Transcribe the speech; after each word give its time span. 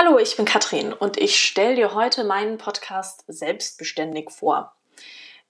Hallo, 0.00 0.16
ich 0.20 0.36
bin 0.36 0.44
Katrin 0.44 0.92
und 0.92 1.16
ich 1.16 1.42
stelle 1.42 1.74
dir 1.74 1.92
heute 1.92 2.22
meinen 2.22 2.56
Podcast 2.56 3.24
Selbstbeständig 3.26 4.30
vor. 4.30 4.76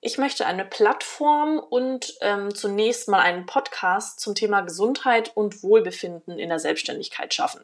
Ich 0.01 0.17
möchte 0.17 0.47
eine 0.47 0.65
Plattform 0.65 1.59
und 1.59 2.17
ähm, 2.23 2.55
zunächst 2.55 3.09
mal 3.09 3.21
einen 3.21 3.45
Podcast 3.45 4.21
zum 4.21 4.35
Thema 4.35 4.63
Gesundheit 4.63 5.37
und 5.37 5.63
Wohlbefinden 5.63 6.39
in 6.39 6.49
der 6.49 6.61
Selbstständigkeit 6.61 7.35
schaffen. 7.35 7.63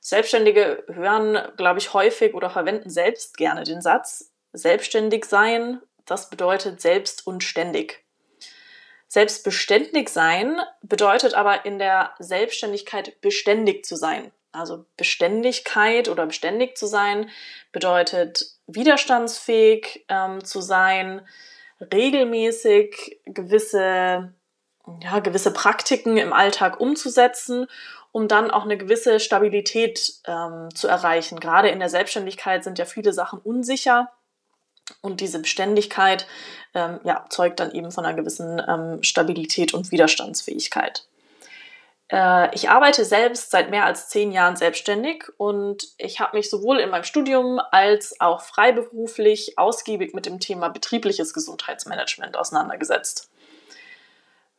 Selbstständige 0.00 0.82
hören, 0.88 1.38
glaube 1.56 1.78
ich, 1.78 1.94
häufig 1.94 2.34
oder 2.34 2.50
verwenden 2.50 2.90
selbst 2.90 3.36
gerne 3.36 3.62
den 3.62 3.80
Satz, 3.80 4.32
selbstständig 4.52 5.26
sein, 5.26 5.80
das 6.06 6.28
bedeutet 6.28 6.80
selbst 6.80 7.24
und 7.24 7.44
ständig. 7.44 8.04
Selbstbeständig 9.06 10.08
sein 10.08 10.60
bedeutet 10.82 11.34
aber 11.34 11.64
in 11.64 11.78
der 11.78 12.14
Selbstständigkeit 12.18 13.20
beständig 13.20 13.84
zu 13.84 13.94
sein. 13.94 14.32
Also 14.54 14.86
Beständigkeit 14.96 16.08
oder 16.08 16.26
beständig 16.26 16.76
zu 16.76 16.86
sein 16.86 17.28
bedeutet 17.72 18.46
widerstandsfähig 18.66 20.04
ähm, 20.08 20.44
zu 20.44 20.60
sein, 20.60 21.26
regelmäßig 21.92 23.20
gewisse, 23.24 24.32
ja, 25.02 25.18
gewisse 25.18 25.52
Praktiken 25.52 26.16
im 26.16 26.32
Alltag 26.32 26.80
umzusetzen, 26.80 27.66
um 28.12 28.28
dann 28.28 28.50
auch 28.50 28.62
eine 28.62 28.78
gewisse 28.78 29.18
Stabilität 29.18 30.14
ähm, 30.26 30.68
zu 30.74 30.86
erreichen. 30.86 31.40
Gerade 31.40 31.68
in 31.68 31.80
der 31.80 31.88
Selbstständigkeit 31.88 32.62
sind 32.62 32.78
ja 32.78 32.84
viele 32.84 33.12
Sachen 33.12 33.40
unsicher 33.40 34.12
und 35.00 35.20
diese 35.20 35.40
Beständigkeit 35.40 36.26
ähm, 36.74 37.00
ja, 37.04 37.26
zeugt 37.28 37.58
dann 37.58 37.72
eben 37.72 37.90
von 37.90 38.04
einer 38.04 38.16
gewissen 38.16 38.62
ähm, 38.68 39.02
Stabilität 39.02 39.74
und 39.74 39.90
Widerstandsfähigkeit. 39.90 41.08
Äh, 42.14 42.54
ich 42.54 42.70
arbeite 42.70 43.04
selbst 43.04 43.50
seit 43.50 43.70
mehr 43.70 43.84
als 43.84 44.08
zehn 44.08 44.30
Jahren 44.30 44.54
selbstständig 44.54 45.24
und 45.36 45.88
ich 45.98 46.20
habe 46.20 46.36
mich 46.36 46.48
sowohl 46.48 46.78
in 46.78 46.90
meinem 46.90 47.02
Studium 47.02 47.60
als 47.72 48.20
auch 48.20 48.40
freiberuflich 48.40 49.58
ausgiebig 49.58 50.14
mit 50.14 50.24
dem 50.24 50.38
Thema 50.38 50.68
betriebliches 50.68 51.34
Gesundheitsmanagement 51.34 52.36
auseinandergesetzt. 52.36 53.30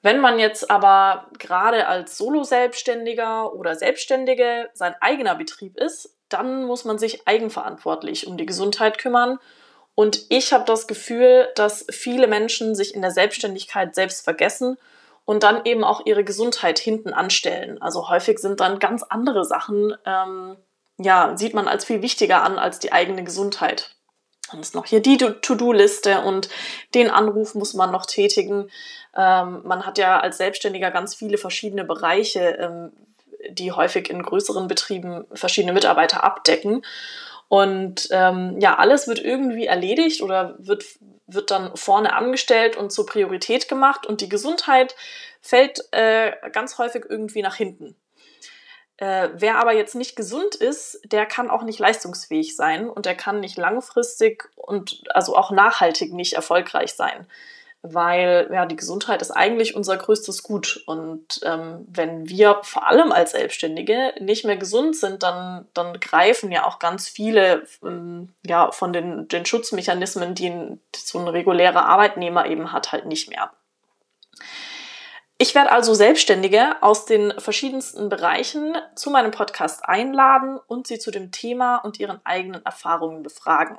Wenn 0.01 0.19
man 0.19 0.37
jetzt 0.37 0.69
aber 0.69 1.27
gerade 1.39 1.87
als 1.87 2.17
Solo-Selbstständiger 2.17 3.53
oder 3.53 3.75
Selbstständige 3.75 4.69
sein 4.73 4.93
eigener 4.99 5.35
Betrieb 5.35 5.77
ist, 5.77 6.13
dann 6.27 6.65
muss 6.65 6.83
man 6.83 6.97
sich 6.97 7.25
eigenverantwortlich 7.25 8.27
um 8.27 8.35
die 8.35 8.45
Gesundheit 8.45 8.97
kümmern. 8.97 9.39
Und 9.95 10.25
ich 10.27 10.51
habe 10.51 10.65
das 10.65 10.87
Gefühl, 10.87 11.47
dass 11.55 11.85
viele 11.89 12.27
Menschen 12.27 12.75
sich 12.75 12.93
in 12.93 13.01
der 13.01 13.11
Selbstständigkeit 13.11 13.95
selbst 13.95 14.25
vergessen 14.25 14.77
und 15.25 15.43
dann 15.43 15.65
eben 15.65 15.83
auch 15.83 16.05
ihre 16.05 16.23
Gesundheit 16.23 16.79
hinten 16.79 17.13
anstellen. 17.13 17.81
Also 17.81 18.09
häufig 18.09 18.39
sind 18.39 18.59
dann 18.59 18.79
ganz 18.79 19.03
andere 19.03 19.43
Sachen, 19.43 19.95
ähm, 20.05 20.57
ja, 20.97 21.35
sieht 21.35 21.53
man 21.53 21.67
als 21.67 21.83
viel 21.83 22.01
wichtiger 22.01 22.43
an 22.43 22.57
als 22.57 22.79
die 22.79 22.93
eigene 22.93 23.23
Gesundheit. 23.23 23.95
Dann 24.51 24.59
ist 24.61 24.75
noch 24.75 24.85
hier 24.85 25.01
die 25.01 25.17
To-Do-Liste 25.17 26.21
und 26.21 26.49
den 26.93 27.09
Anruf 27.09 27.55
muss 27.55 27.73
man 27.73 27.91
noch 27.91 28.05
tätigen. 28.05 28.69
Ähm, 29.15 29.61
man 29.65 29.85
hat 29.85 29.97
ja 29.97 30.19
als 30.19 30.37
Selbstständiger 30.37 30.91
ganz 30.91 31.15
viele 31.15 31.37
verschiedene 31.37 31.83
Bereiche, 31.83 32.57
ähm, 32.59 32.91
die 33.49 33.71
häufig 33.71 34.09
in 34.09 34.21
größeren 34.21 34.67
Betrieben 34.67 35.25
verschiedene 35.33 35.73
Mitarbeiter 35.73 36.23
abdecken. 36.23 36.85
Und 37.47 38.07
ähm, 38.11 38.59
ja, 38.59 38.75
alles 38.75 39.07
wird 39.07 39.19
irgendwie 39.19 39.65
erledigt 39.65 40.21
oder 40.21 40.55
wird, 40.59 40.83
wird 41.27 41.51
dann 41.51 41.75
vorne 41.75 42.13
angestellt 42.13 42.75
und 42.75 42.91
zur 42.91 43.05
Priorität 43.05 43.67
gemacht 43.67 44.05
und 44.05 44.21
die 44.21 44.29
Gesundheit 44.29 44.95
fällt 45.41 45.81
äh, 45.91 46.33
ganz 46.51 46.77
häufig 46.77 47.05
irgendwie 47.07 47.41
nach 47.41 47.55
hinten. 47.55 47.95
Äh, 48.97 49.29
wer 49.33 49.57
aber 49.57 49.73
jetzt 49.73 49.95
nicht 49.95 50.15
gesund 50.15 50.55
ist, 50.55 51.01
der 51.03 51.25
kann 51.25 51.49
auch 51.49 51.63
nicht 51.63 51.79
leistungsfähig 51.79 52.55
sein 52.55 52.89
und 52.89 53.05
der 53.05 53.15
kann 53.15 53.39
nicht 53.41 53.57
langfristig 53.57 54.49
und 54.55 55.03
also 55.09 55.35
auch 55.35 55.51
nachhaltig 55.51 56.13
nicht 56.13 56.33
erfolgreich 56.33 56.93
sein 56.93 57.27
weil 57.93 58.49
ja, 58.51 58.65
die 58.65 58.75
Gesundheit 58.75 59.21
ist 59.21 59.31
eigentlich 59.31 59.75
unser 59.75 59.97
größtes 59.97 60.43
Gut. 60.43 60.83
Und 60.85 61.39
ähm, 61.43 61.85
wenn 61.87 62.27
wir 62.29 62.59
vor 62.63 62.87
allem 62.87 63.11
als 63.11 63.31
Selbstständige 63.31 64.13
nicht 64.19 64.45
mehr 64.45 64.57
gesund 64.57 64.95
sind, 64.95 65.23
dann, 65.23 65.67
dann 65.73 65.99
greifen 65.99 66.51
ja 66.51 66.65
auch 66.65 66.79
ganz 66.79 67.07
viele 67.07 67.65
ähm, 67.83 68.33
ja, 68.45 68.71
von 68.71 68.93
den, 68.93 69.27
den 69.27 69.45
Schutzmechanismen, 69.45 70.35
die 70.35 70.79
so 70.95 71.19
ein 71.19 71.27
regulärer 71.27 71.85
Arbeitnehmer 71.85 72.45
eben 72.47 72.71
hat, 72.71 72.91
halt 72.91 73.05
nicht 73.05 73.29
mehr. 73.29 73.51
Ich 75.37 75.53
werde 75.53 75.71
also 75.71 75.93
Selbstständige 75.93 76.81
aus 76.81 77.05
den 77.05 77.33
verschiedensten 77.39 78.07
Bereichen 78.07 78.77
zu 78.95 79.09
meinem 79.09 79.31
Podcast 79.31 79.83
einladen 79.83 80.59
und 80.67 80.87
sie 80.87 80.97
zu 80.97 81.11
dem 81.11 81.31
Thema 81.31 81.77
und 81.77 81.99
ihren 81.99 82.21
eigenen 82.23 82.65
Erfahrungen 82.65 83.21
befragen. 83.21 83.77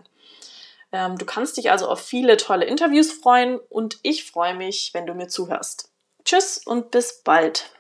Ähm, 0.93 1.17
du 1.19 1.27
kannst 1.27 1.57
dich 1.57 1.71
also 1.71 1.89
auf 1.89 2.01
viele 2.01 2.37
tolle 2.37 2.65
Interviews 2.65 3.13
freuen 3.13 3.59
und 3.59 3.99
ich 4.03 4.25
freue 4.25 4.55
mich, 4.55 4.91
wenn 4.93 5.07
du 5.07 5.15
mir 5.15 5.29
zuhörst. 5.29 5.91
Tschüss 6.25 6.59
und 6.65 6.91
bis 6.91 7.23
bald. 7.23 7.71